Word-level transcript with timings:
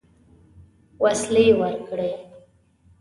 وسلې 1.03 1.45
ورکړې. 1.59 2.09